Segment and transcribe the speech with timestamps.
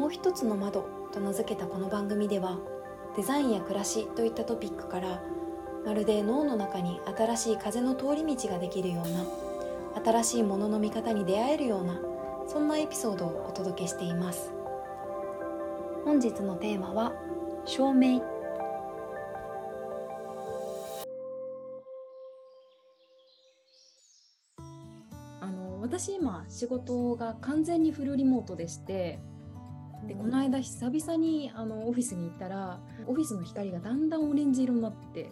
[0.00, 2.58] もう一つの窓と名付けたこの番組では
[3.18, 5.22] デザインや暮らしといったトピックから
[5.84, 9.26] まるで脳の中に新しい風の通り道ができるような
[10.02, 12.00] 新しいものの見方に出会えるような
[12.46, 14.50] そんなエピソードをお届けしています。
[16.06, 17.12] 本日のテーマは
[17.66, 18.22] 照明。
[25.42, 29.18] あの私今仕事が完全にフルリモートでして
[30.06, 35.30] でこの間久々にあのオフィスに行ったらオフィスの光がだんだんオレンジ色になって。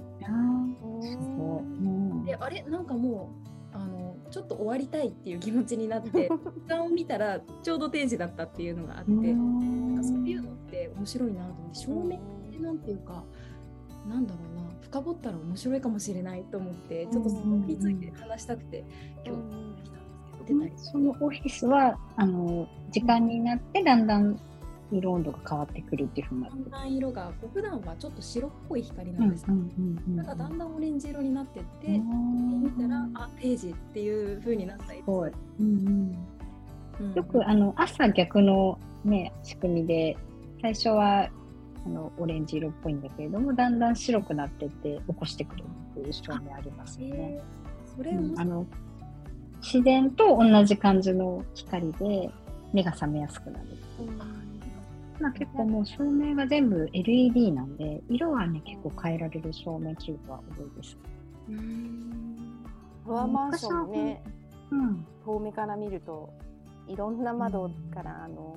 [2.24, 3.30] であれなんかも
[3.72, 12.20] うあのちょっと終わりたいっていう気持ちになって 時間を見たらちょうど定時だったっていうのがあってなんかそういうのって面白いなと思って照明っ
[12.52, 13.24] てなんていうか
[14.08, 18.84] なんだろうな深掘ったら面白いかもしれないと思ってちょっとそこについて話したくて
[19.24, 19.42] 今日
[19.84, 24.38] 来たんですけどそのオフィスはあの時間になってだんだん
[24.90, 35.30] 色温度が変わってくるっていうふうになってだんだん色がこう普段はちょっと白っぽい光なんですけど、ただだんだんオレンジ色になってって見たらあページっていうふうになったりすごい、
[35.60, 35.62] う。
[35.62, 36.16] ん
[37.00, 40.16] うん、よくあの朝逆のね仕組みで
[40.60, 41.28] 最初は
[41.86, 47.40] あのオレンジ色っぽいんだけれどもだんだん白くなってって起こしてくるっていう証明ありますよね。
[47.96, 48.66] それ、うん、あの
[49.60, 52.30] 自然と同じ感じの光で
[52.72, 53.66] 目が覚めやすくなる。
[54.00, 54.37] う
[55.18, 60.96] ん今結構もう照明が全部 LED なんで、色はね、結構変えられる照明器具は多いです。
[63.04, 64.22] フロアマンションね、
[64.70, 66.30] うん、遠目から見ると、
[66.86, 68.56] いろんな窓からあの、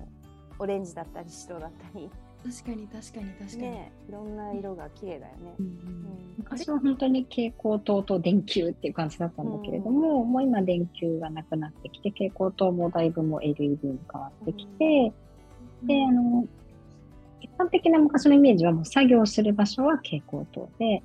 [0.59, 2.09] オレンジだったり白だったり。
[2.44, 3.62] 確かに確かに確かに。
[3.62, 5.56] ね、いろんな色が綺麗だよね。
[5.59, 15.14] うんうん、昔は本当に蛍光灯と電球っていう感じだったんだけれども、うん、もう今電球がなくなってきて、蛍光灯もだいぶもう LED に変わってきて、
[15.83, 16.47] で、あの、
[17.39, 21.03] 一般的な昔のイメージはもう作業する場所は蛍光灯で、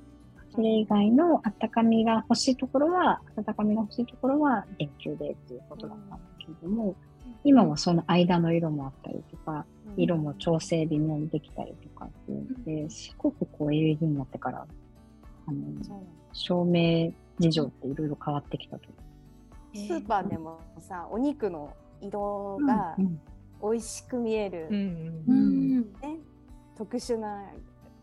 [0.53, 6.95] それ以外の温かみが欲しいところは、温かみが欲しいところは電球でっていうことだったんだけれども、
[7.43, 9.65] 今はその間の色もあったりとか、
[9.95, 14.65] 色も調整微妙にできたりとかっていうので、すごくこう LED になってから、
[15.47, 15.57] あの、
[16.33, 18.89] 照明事情っていろいろ変わってきたと。
[19.73, 21.71] スーパーでもさ、お肉の
[22.01, 22.95] 色が、
[23.61, 26.17] 美味しく見える、うんね、
[26.77, 27.45] 特殊な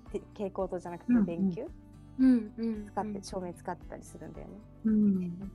[0.06, 1.66] 蛍光灯じゃなくて電球、
[2.18, 4.54] うんうん、使って照明使ってたりするんだよね。
[4.84, 5.50] うん。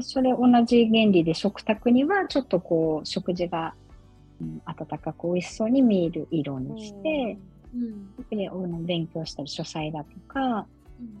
[0.00, 3.74] それ同じ原理で食卓にはちょっとこう食事が、
[4.40, 7.36] うん、温かく美味しそうに見える色にして、
[7.74, 8.48] うん、特に
[8.84, 10.54] 勉強したり書斎だとか、うん、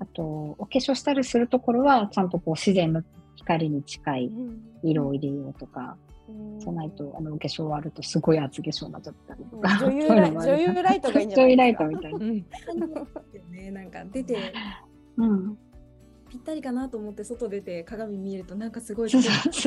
[0.00, 0.22] あと
[0.58, 3.02] お化粧したりするところはちゃんとこう自然の
[3.34, 4.30] 光に近い
[4.82, 5.96] 色を入れようとか、
[6.58, 12.18] じゃないとあのお化粧終わるとすごい厚化粧になっちゃったりとか、女優ライ女優ライトがいいんじゃない女優ライトみたいな。
[13.50, 14.52] ね、なんか出て、
[15.16, 15.58] うん、
[16.28, 19.16] ぴったりかなと思って外出て鏡見るとなんかすごいす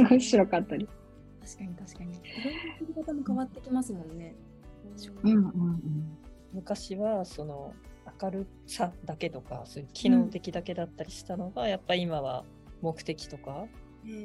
[0.04, 0.88] ごい白かったり。
[1.42, 2.22] 確かに確かに。
[2.82, 4.36] 色の方も変わってきますもんね。
[5.24, 6.18] うんうんうん、
[6.54, 7.74] 昔はその
[8.22, 12.44] 明るさだけとかそういう機能的だけだったりしたのが、うん、やっぱ今は
[12.82, 13.66] 目的とか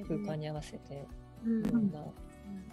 [0.08, 0.98] 空間に合わせてい
[1.44, 1.90] ろん。
[1.92, 2.04] な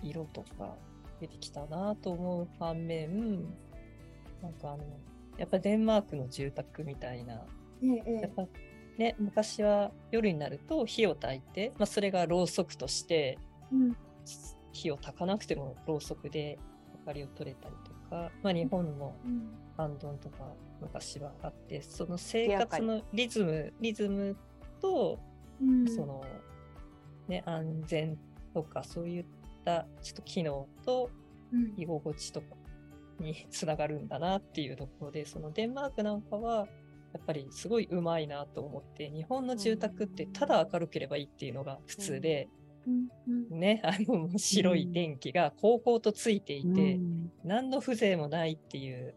[0.03, 0.75] 色とか
[1.19, 3.43] 出てきたなと思う反面、
[4.41, 4.83] なんかあの、
[5.37, 8.47] やっぱデンマークの住宅みたいな、やっぱ
[8.97, 13.37] ね、昔は夜になると火を焚いて、まあ、それがろうそくとして、
[14.71, 16.59] 火を焚かなくてもろうそくで
[16.99, 19.15] 明かりを取れたりとか、まあ、日本の
[19.77, 20.37] ハンドンとか
[20.81, 24.35] 昔はあってその生活のリズムリズム
[24.81, 25.19] と、
[25.95, 26.23] その
[27.27, 28.17] ね安全
[28.53, 29.25] とかそういっ
[29.65, 31.09] たちょっと機能と
[31.77, 32.47] 居心地とか
[33.19, 36.67] につながるんだなっていうところで、そのデンマークなんかは
[37.13, 42.47] やっぱりすごいうまいなと思って日本の住宅ってただ明るければいいっていうのが普通で、
[43.49, 46.99] ね、あの白い電気が高々とついていて、
[47.43, 49.13] 何の風情もないっていう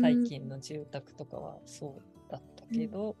[0.00, 3.16] 最近の住宅とかはそうだったけど、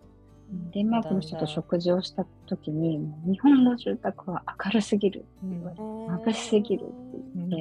[0.72, 5.20] デンマークの人と食事をした時に、日本の住宅は明るすぎる。
[5.20, 6.94] って言われて、眩しすぎるって
[7.36, 7.56] 言って、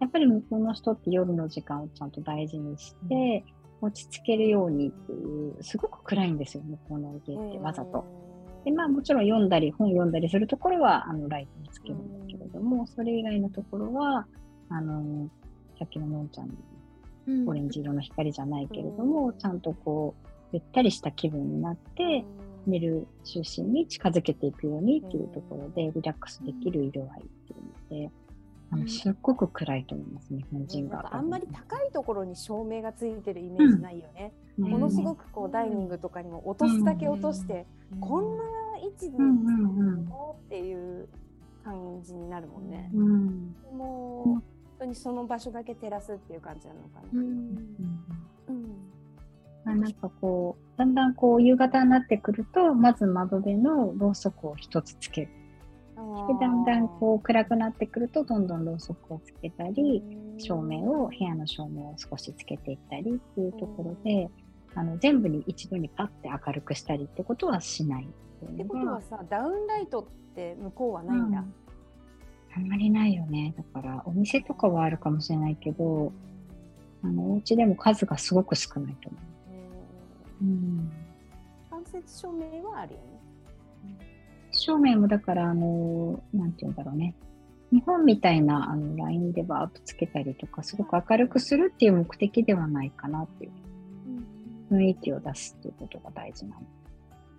[0.00, 3.44] やっぱり向こうの人って夜の時間をちゃんと大事にして、
[3.80, 8.04] 落ち着けるようにっていう、すごく暗いんですよ、向こうの家ってわざと。
[8.64, 14.26] で、まあもちろん読んだり、本読んだりするところは、あの、ライトにつけるんだけれども、それ以外のところは、
[14.70, 15.28] あの、
[15.78, 22.24] さっきののんちゃんのオレンジ色の光じゃないけれども、ちゃんとこう、ゆったりした気分になって、
[22.66, 27.56] 寝る中心に近づけていくようにっていうところで、リラックスできる色合いってい
[28.00, 28.10] うので、
[28.70, 31.14] あのすっごく暗いと思います、日本人が。
[31.14, 34.32] あんまり高いところに照明がついてるイメージないよね。
[34.58, 38.44] うん、ものすごくこうダイニングとかにも落とすだけ落として、うん、こんな
[38.82, 41.08] 位置でっていう
[41.64, 42.90] 感じになるもんね。
[42.94, 44.42] うん、もう本
[44.78, 47.20] 当にその場所だけ照らすっていう感じなのかな。
[49.66, 55.28] うんあなんかこう、だんだんこう夕方になってくると、まず窓辺のろうそくを一つつける。
[56.28, 60.02] でだんだんこう暗くなってくるとどんどんろうそくをつけたり
[60.38, 64.28] 照明を部屋の照明を少しつけていったりっていうところで
[64.74, 71.54] あの全部に一度にパッて明るくしたりってことはしないってことはさダウンライトって向こうはないんだ、うん、
[72.54, 76.12] あんまりないよねだからお店とかはあるかもしれないけど
[77.02, 79.33] あのお家でも数がすごく少ないと思う。
[80.42, 80.90] うん、
[81.70, 83.04] 間接照明はあるよね。
[84.52, 87.14] 照明もだから、あの、なんて言うんだろうね。
[87.72, 93.52] 日本みたいなあのラインでバーッとつけたりとか、すごく明るくするっていう目的ではないかなっていう、
[94.70, 96.62] 雰囲気を出すっていうことが大事なの。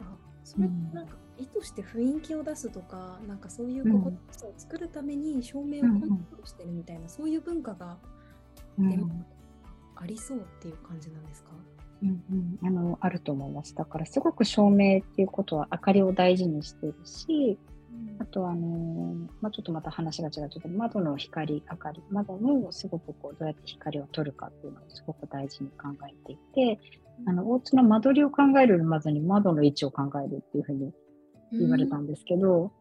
[0.02, 7.98] あそれってなんか意図して雰囲気を出すとか、なんかそういう心地さを作るために照明をコントロールしてるみたいな、うんうん、そういう文化が、
[8.78, 9.26] でも
[9.96, 11.52] ありそうっていう感じなんですか、
[12.04, 12.24] うん
[12.64, 13.76] うん、あのあると思います。
[13.76, 17.58] だからすごく照明っていうことは明かりを大事にしているし、
[17.92, 26.80] うん、あとはあのまあ、ちょっとまた話が違うけど窓の光明かり窓のすごくこうどうやって光を取るかっていうのをすごく大事に考えていて、
[27.22, 30.92] うん、あのお家の間取りを考えるよりまずに窓の位置を考えるっていうふうに
[31.52, 32.72] 言われたんですけど、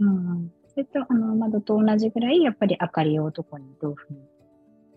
[0.00, 4.18] うん、うん、それとあの窓と同じぐらいやっぱり明かりをどこにどういうふうに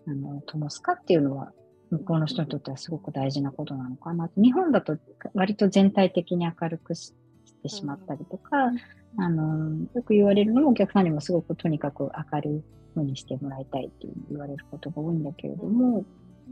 [0.08, 1.52] あの灯すかっていうのは
[1.92, 4.96] 向こうの人にとってはすごく大事なことなのかな日本だと
[5.34, 7.12] 割と全体的に明るくし
[7.62, 8.56] てしまったりとか、
[9.18, 12.62] うん、あのよく言われるのもお客さんにもすごくとにかく明るい
[12.94, 16.06] 風にしてもらいたいって言われることが多いんだけれども、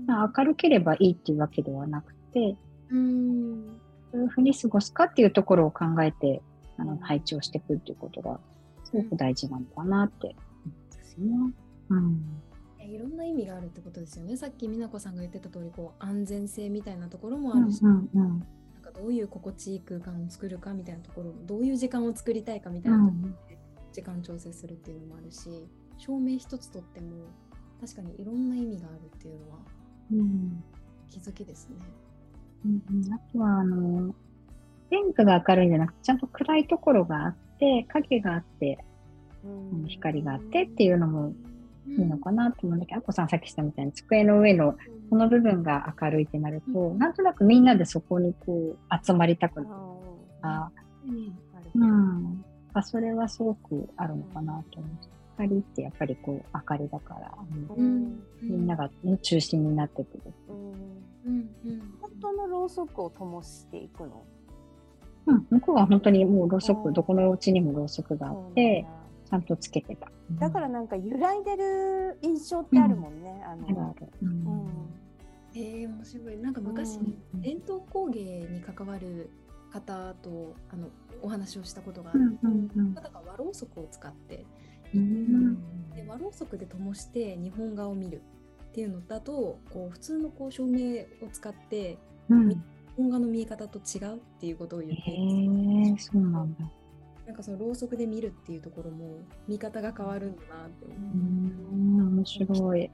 [0.07, 2.57] まあ、明るければいいっていうわけではなくて、
[2.91, 3.79] うん、
[4.13, 6.43] どういうふうに過ごすかっていうところを考えて
[6.77, 8.39] あの配置をしていくっていうことが
[8.85, 10.37] すごく大事なのかなって思い
[10.97, 11.55] ますよね。
[11.89, 12.43] うん
[12.91, 14.37] いろんな意味があるってことですよね。
[14.37, 18.39] さっき美奈子さんが言ってた通りこう安全性みたいなところもあるし、うんうんうん、
[18.75, 23.59] なんかどういう心地いい空間を作るかみたいなところどういう時間を作りたいかみたいなところで
[23.93, 25.49] 時間調整するっていうのもあるし
[25.99, 27.27] 照明一つとっても
[27.81, 29.59] 確かにいろんな意味があるっていうのは、
[30.13, 30.65] うん、
[31.11, 31.77] 気づきですね。
[32.65, 34.15] うんうん、あとはあの
[34.91, 38.85] 全部が明るいんじゃなくてちゃんと暗いところがあって影があって、
[39.45, 41.33] うん、光があってっていうのも
[41.87, 44.77] いいのかなと思うんだけど、あこさんさっきしたみたいに机の上の
[45.09, 49.75] この部分が明るいってなると、なんとなくみんなでそこにこう集まりたくなる。
[50.43, 50.71] あ、
[51.75, 52.45] うん、
[52.75, 54.91] あそれはすごくあるのかなと思う。
[55.37, 57.33] 光ってやっぱりこう明かりだから、
[57.77, 60.23] うん、みんなが、ね、中心になってくる。
[61.25, 61.31] うん。
[61.31, 61.49] うん、
[62.01, 64.23] 本当のろうそくを灯していくの？
[65.27, 68.85] うん、向こうは本当にもうろうそく、どこのお家にもろうそくがあって、
[69.31, 70.11] ちゃんとつけてた。
[70.33, 73.43] だからなんか揺らいでる印象ってあるもんね。
[73.47, 74.69] あの、うん、
[75.55, 76.37] えー、面白い。
[76.39, 76.99] なんか昔、
[77.35, 79.31] 伝統工芸に関わる
[79.73, 80.89] 方とあの
[81.23, 84.45] お話をしたことがある、うんうん、方が和ろうそくを使って
[84.95, 88.23] うん、で和ろうそくで灯して日本画を見る
[88.71, 92.59] っていうのだとこう普通のこう照明を使って、うん、日
[92.97, 96.07] 本画の見え方と違うっていうことを言っています。
[96.13, 96.71] そうなんだ
[97.31, 100.95] なんかそのろうそくで見るっていうところも見方が変わるんだなって思
[102.03, 102.11] う。
[102.11, 102.91] 面白い。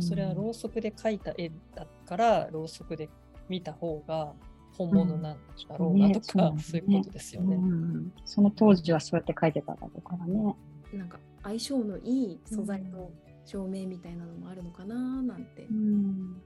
[0.00, 3.10] それはろうそくで描いた絵だからろうそくで
[3.50, 4.32] 見た方が
[4.72, 5.36] 本物なん
[5.68, 10.56] だろうなとか、うんね、そういうことですよね、うん、その当時はそうやって描いてただろうからね。
[10.94, 13.10] なんか相性のいい素材の
[13.44, 15.66] 照明みたいなのもあるのかななんて。
[15.70, 16.40] うん、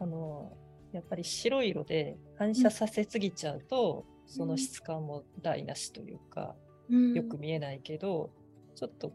[0.00, 0.52] あの
[0.92, 6.54] やっぱり白色で反射させすぎちゃうと、その質感も台無しというか、
[6.88, 8.30] よく見えないけど、
[8.70, 9.12] うん、ちょっと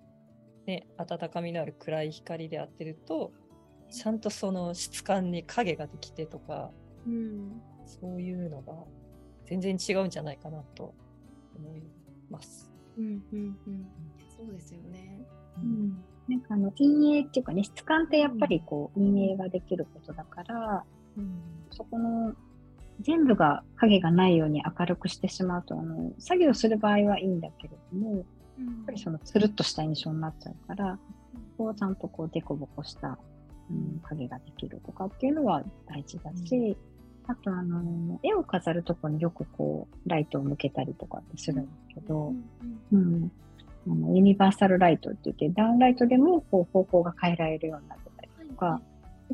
[0.66, 3.32] ね温かみのある暗い光で当てると
[3.90, 6.72] ちゃんとその質感に影ができてとか、
[7.06, 8.74] うん、そういうのが
[9.46, 10.94] 全然違うんじゃないかなと
[11.58, 11.84] 思い
[12.30, 12.70] ます。
[12.98, 13.88] うんうんうん、
[14.36, 15.22] そうですよね。
[15.58, 20.84] うん、なんかあの陰影っていうかね質感ってやっぱりこう陰影ができることだから、
[21.18, 21.40] うん、
[21.72, 22.34] そこの
[23.02, 28.26] 全部が影がないように明るくしてしまうとあの作業する場合はいいんだけれども、うん、やっ
[28.86, 30.98] ぱりそのつるっとした印象になっちゃうから、
[31.34, 33.18] ここをちゃんとこうデコボコした、
[33.70, 42.34] うん、影ができるとかっていうのは大事だし、うん、あとあの絵を飾るとこによくこうライトを向けたりとかってするんだけど、
[42.92, 43.32] うん、うん、
[43.88, 48.82] あのユニバーサルライトって言って、ダウンライトでもこう方向が変えられるようになってたりとか、はい、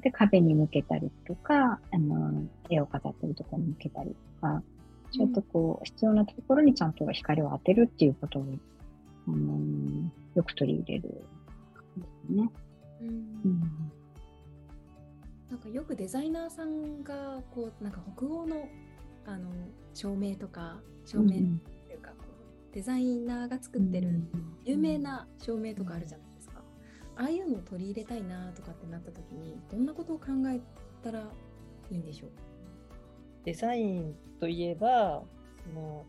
[0.01, 4.63] で壁に向けたりとか、あの絵を飾ってるところに向けたりとか、
[5.11, 8.45] ちょっとこう、必要なところにちゃんと光を当てるっていうことを、
[9.27, 9.59] あの
[10.35, 11.23] よく取り入れる
[11.97, 12.49] ですね。
[13.01, 13.11] うん、う
[13.47, 13.61] ん。
[15.49, 18.67] なんかよくデザイナーさんがこうなんか北欧の
[19.25, 19.49] あの
[19.93, 22.11] 照明とか照明っていうか、
[22.73, 24.19] デザイナーが作ってる
[24.65, 26.27] 有名な照明とかあるじゃない
[27.15, 30.59] ああいうのを取り入れたいなとかってなった時にどんなことを考え
[31.03, 31.19] たら
[31.91, 32.29] いいんでしょう？
[33.45, 35.21] デザインといえば
[35.67, 36.05] その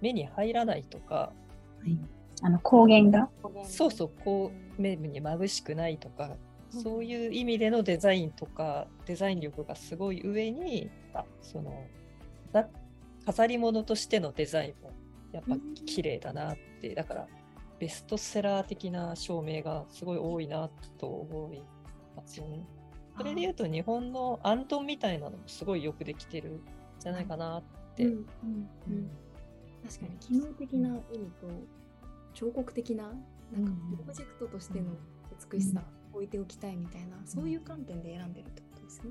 [0.00, 1.32] 目に入らないとか、は
[1.86, 1.98] い、
[2.42, 3.28] あの光源が？
[3.64, 6.36] そうそうこう目に眩しくないとか
[6.70, 10.90] そういう意味でのデザインとかデザイン力がすごい上に
[11.40, 11.86] その
[13.24, 14.92] 飾り物としてのデザインも
[15.32, 17.26] やっぱ綺麗だなって、だから
[17.78, 20.68] ベストセラー的な照明がすごい多いな
[20.98, 21.62] と思い
[22.16, 22.66] ますよね。
[23.16, 26.60] それで言うと日本のアントンみたいなのもすごいよくできてるん
[27.00, 27.62] じゃないかなっ
[27.94, 28.04] て。
[28.04, 29.10] うんうんうん、
[29.86, 31.48] 確かに機能的な意味と
[32.34, 33.10] 彫刻的なな
[33.60, 34.90] んかプロジェクトとしての
[35.50, 39.10] 美しさ置いておきたいみたいな、そういう観点で選んでるってことですね。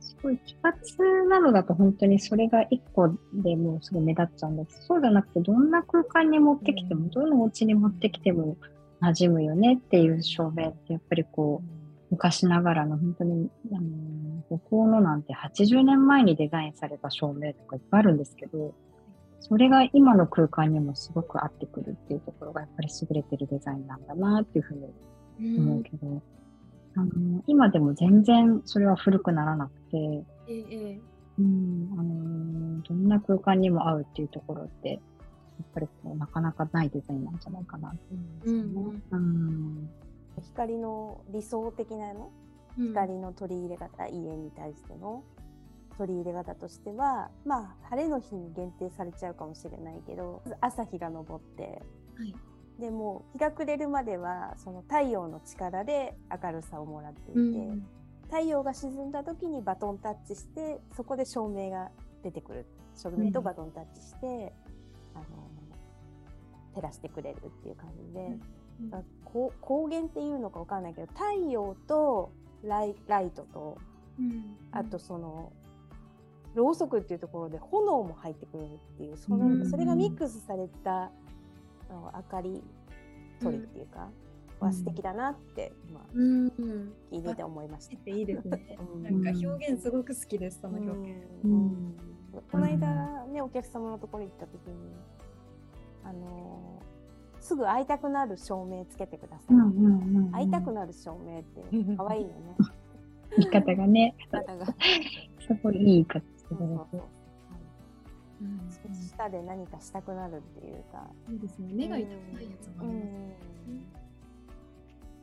[0.00, 8.56] すごい奇抜なのだと本当にそれが一個でもうすごい目立っちゃうんですそうじゃなくてどんな空間に持ってきても、どのお家に持ってきても
[9.00, 11.78] 馴染むよねっていう照明ってやっぱりこう
[12.10, 18.74] 昔ながらの本当にあの北欧のなんて80年前にデザインされた照明とかいっぱいあるんですけど
[19.40, 24.74] それが今の空間にもすごく合ってくるっていうところがやっぱり優れてるデザインなんだなっていうふう
[25.38, 26.22] に思うけど、うん、
[26.96, 29.96] あの今でも全然それは古くならなくて、
[30.48, 31.00] ええ。
[31.38, 35.00] うん、あのどんな空間にも合うっていうところってやっ
[35.72, 39.02] ぱりこうなかなかないデザインなんじゃないかなと思いますね。
[39.12, 39.90] うん、うん。
[40.42, 42.30] 光の理想的なの、
[42.76, 45.22] 光の取り入れ方家に対しての。
[45.98, 51.82] 取り入れ方としてはまあ晴れの日に限定されちゃうかもしれないけど朝日が昇って、
[52.16, 52.34] はい、
[52.78, 57.86] でも日が暮れるまではその太陽の力で明るさをもらっていて、うん、
[58.24, 61.90] 太陽が沈んだ時にバトンタッチしてそこで照明が
[62.22, 62.66] 出てくる。
[62.94, 64.38] 照明とバトンタッチして、うん、あ
[65.20, 65.48] の
[66.74, 69.04] 照らしてくれるっていう感じで、うん、
[69.62, 72.32] 光源っていうのか分かんないけど太陽と
[72.64, 73.78] ライライトと、
[74.72, 75.52] あとその
[76.54, 81.12] ろうそくっていうところで炎も入ってくるっていうその、それがミックスされた
[81.88, 82.62] の明かり
[83.40, 84.08] 取りっていうか、
[84.60, 86.48] うん、は素敵だなって今、うん、
[87.10, 88.10] 聞いてて思いました。
[88.10, 88.78] いいですね。
[89.02, 91.20] なんか表現すごく好きですその表現。
[92.52, 94.74] この間ねお客様のところに行った時に
[96.04, 100.32] あのー、すぐ会いたくなる照明つけてください。
[100.32, 102.56] 会いたくなる照明って可愛いよね。
[103.36, 104.14] 言い方がね。
[104.30, 104.66] 方が
[105.46, 106.74] すごいいい言い方してくれて。
[106.96, 107.17] う
[108.44, 108.60] ん、
[108.92, 111.06] 舌で何かしたくなるっていうか。
[111.28, 111.72] いいですね。
[111.72, 113.36] 目が痛くないやつもあります、ね、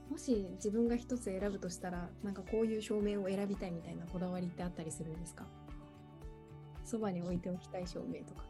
[0.10, 5.45] もし自分が一つ選ぶとしたら、なんかこういう照明を選びたいみたいなこだわりってあったりするんですか？
[6.84, 8.43] そばに置いておきたい照明とか。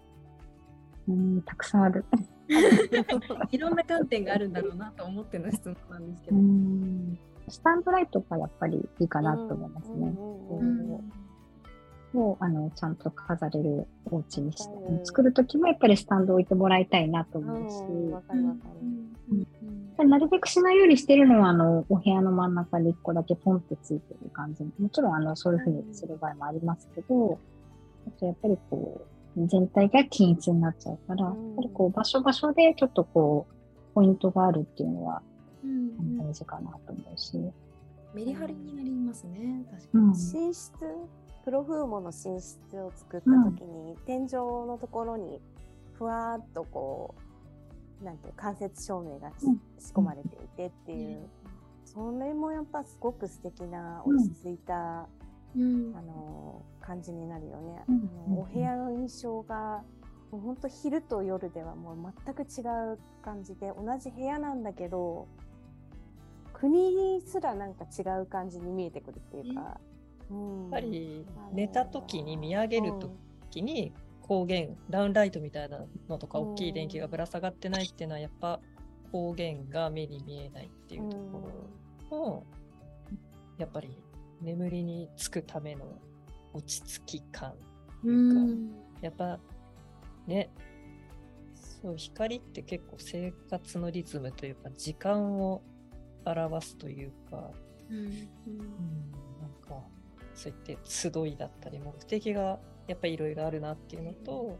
[1.07, 2.03] うん、たくさんある。
[3.51, 6.37] いろんな観点があるんだろうなと思っての質問なんですけど。
[7.47, 10.13] スタンドライトがやっぱりいいかなと思いますね。
[12.17, 17.75] をあのちゃんと飾れるお家にして、うん、作る時もやっぱりスタンド置いてもらいたいなと思うし、
[19.99, 24.63] うん、なるべくしないようにしてるのはあのお部屋の真ん中に1個だけポンってついてる感じ。
[24.79, 27.39] もちろんあのそういうふうにする場合もありますけど、
[28.07, 29.01] あとやっぱりこ
[29.37, 35.21] う全体が均一になっちゃうから、やっぱりこう場所場所でちょっとこうポイントがあるっていうのは
[36.17, 37.39] 大事かなと思うし。
[38.15, 40.07] メリハリになりますね、確かに。
[40.07, 40.71] 寝室
[41.45, 45.39] プロフーモの寝室を作った時に、うん、天井のところに
[45.93, 47.13] ふわっとこ
[48.01, 49.31] うなんていう間接照明が
[49.79, 51.27] 仕込まれていてっていう、うん、
[51.85, 55.07] それもやっぱすごく素敵な落ち着いた、
[55.55, 57.83] うん、あの感じになるよね。
[57.87, 59.83] あのお部屋の印象が
[60.31, 62.61] もう本当昼と夜ではもう全く違
[62.91, 65.27] う感じで同じ部屋なんだけど
[66.53, 69.79] 国すらなんか違う感じに見えてくるっていうか。
[70.29, 70.35] や
[70.67, 78.59] っぱり寝た時に見上げる時に光源ダウンライトみたいなのとか大きい電気がぶら下がってないっていうのはやっぱ
[79.11, 81.51] 光源が目に見えないっていうとこ
[82.11, 82.45] ろも
[83.57, 83.97] やっぱり
[84.41, 85.85] 眠りにつくための
[86.53, 87.53] 落ち着き感
[88.01, 89.39] というかやっぱ
[90.27, 90.49] ね
[91.81, 95.61] そう光って結構生活のリズムというか時間を
[96.25, 97.51] 表すというか、
[97.89, 97.97] うん。
[97.97, 98.57] うん、
[99.39, 99.83] なんか
[100.35, 104.57] そういって集いだったり目的がやっぱりいろいろあるなっていうのと、やっ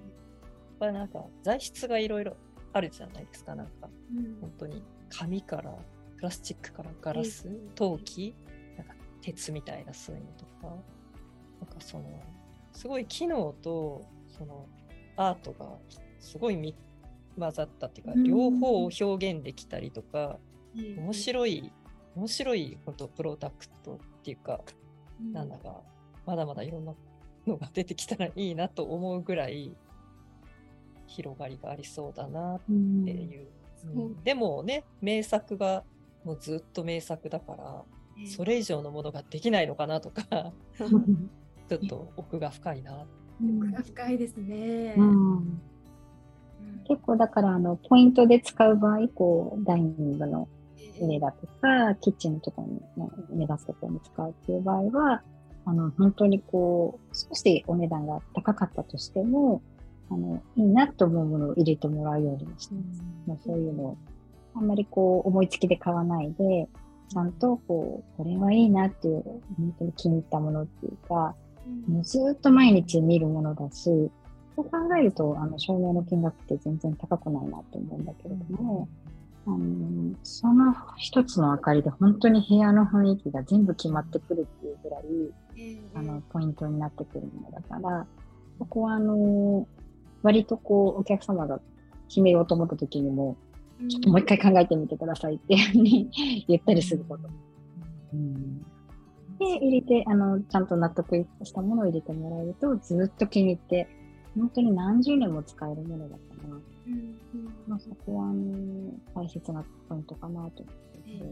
[0.80, 2.36] ぱりなんか材質がいろいろ
[2.74, 4.84] あるじゃないですかなんか、うん、本当に。
[5.10, 5.72] 紙から
[6.18, 8.34] プラスチックからガラス、陶器
[8.78, 10.76] なんか鉄みたいなそういうのとか。
[11.62, 12.22] なんかその
[12.74, 14.68] すごい機能とその
[15.16, 15.68] アートが
[16.20, 16.76] すごい
[17.40, 20.38] 混ざったっていうか、両方を表現できたりとか、
[20.76, 21.72] 面白い
[22.16, 24.64] 面白い本当プロダクトっていうか、うん、
[25.22, 25.82] なんだか
[26.26, 26.94] まだまだいろんな
[27.48, 29.76] のが出てきたらいいなと思うぐらい
[31.08, 33.48] 広がりがありそうだなっていう、
[33.94, 34.02] うん。
[34.02, 35.84] うん、でもね名作が
[36.24, 37.84] もうずっと名作だから、
[38.26, 40.24] それ以上のものができないのかなとか
[41.70, 43.06] ちょっと奥が深いな。
[43.40, 44.96] 奥が深いですね。
[46.88, 50.48] 結構だからあのポイントで使う場合こうダイニングの
[51.02, 52.64] 上だとか、キッチンのとこ
[52.98, 55.22] ろに目指すところに使うっていう場合は、
[55.66, 59.62] あの、本当にこう、少しお値段が高かったとしても、
[60.10, 63.02] あの、いいなと思うものを入れてもらうようにしてます。
[63.02, 63.98] うん、もうそういうのを、
[64.56, 66.68] あんまりこう、思いつきで買わないで、
[67.10, 69.24] ちゃんとこう、これはいいなっていう、
[69.58, 71.36] 本当に気に入ったものっていうか、
[71.88, 74.12] うん、もうずっと毎日見るものだし、
[74.56, 79.05] そう考えると、あの、照明の金額って全然高くないなと思うんだけれども、うん
[79.48, 85.04] あのその一つの明かりで本当に部屋の雰囲気が全部決まってくるっていうぐらい、
[85.56, 88.08] えー、あのポイントになってくるものだから
[88.58, 89.68] ここはあの
[90.24, 91.60] 割とこうお客様が
[92.08, 93.38] 決めようと思った時にも、
[93.80, 97.30] うん、ちょっともう一回考えてみてくださいっていうふうに言ったりすること。
[98.14, 98.62] うん、
[99.38, 103.88] で入れてあのちゃんと納得したものを入れてもらえるとずっと気に入って
[104.36, 106.75] 本当に何十年も使えるものだから。
[106.88, 107.18] うん
[107.68, 110.86] まあ、そこはあの大切なポイントかなと思って。
[111.06, 111.26] て、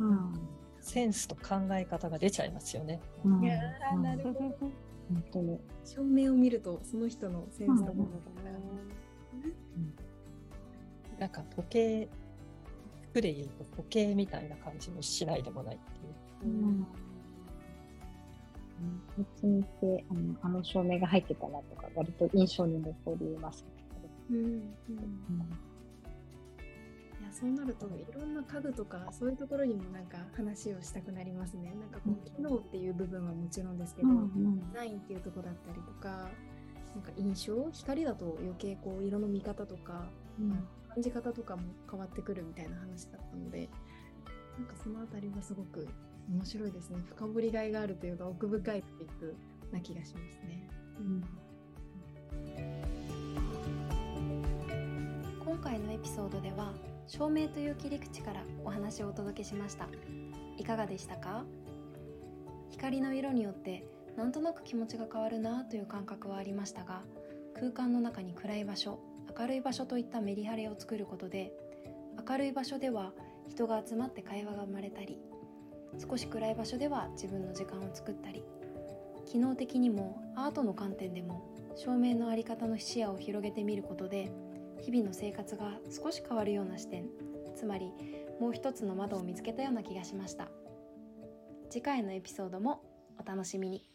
[0.00, 0.32] うん、
[0.80, 3.00] センスと考え方が出ちゃいますよね。
[3.24, 3.58] うん、いや
[3.98, 4.38] なるほど。
[4.40, 5.60] 本当に。
[5.84, 8.16] 照明を見るとその人のセンスとものが、
[9.34, 12.08] うん、なんか時計
[13.10, 16.52] 服で言うと時計みたいな感じもしないでもないっていう。
[16.52, 16.86] うん。
[19.18, 23.64] 別にてあのあの照明が入ってたなとか割と印象に残ります
[24.30, 24.52] うんうん、い
[27.24, 31.74] やそうなるといろんな家具とかそういうところにもなんか話をしたくなりますね。
[31.80, 36.30] なんかこう機能っていう部分はもちろんですけど、うんうん、デザインっていうとこだったりとか
[36.94, 40.06] なんか印象光だと余計こう色の見方とか、
[40.38, 40.50] うん、
[40.88, 43.68] 感じ方とかも変わってくるみたいな話だったので
[44.58, 45.88] なんかその辺りはすごく
[46.28, 46.98] 面白いですね。
[47.16, 49.34] 深掘りがいがあるというか奥深いトピック
[49.72, 50.68] な気がしますね。
[50.98, 51.24] うん
[55.62, 56.72] 今回のエピソードでは
[57.06, 59.88] 照明という切り口からお話をお届けしました。
[60.56, 61.44] いかがでしたか？
[62.70, 63.84] 光の色によって
[64.16, 67.02] なんとなく気持ちが変わるなという感覚はありましたが
[67.54, 69.00] 空間の中に暗い場所
[69.38, 71.52] 明るい場所といったメリハリを作ることで
[72.26, 73.12] 明るい場所では
[73.50, 75.18] 人が集まって会話が生まれたり
[75.98, 78.42] 少し暗い場所では自分の時間を作ったり
[79.26, 84.32] 機能的にもアートの観点でも照明の在り方の視野を広げてみることで
[84.80, 87.06] 日々の生活が少し変わるような視点
[87.54, 87.92] つまり
[88.40, 90.48] もう一つの窓を見つけたような気がしました。
[91.68, 92.82] 次回のエピソードも
[93.18, 93.89] お楽しみに。